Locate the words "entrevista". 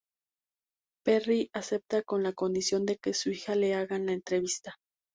4.13-4.79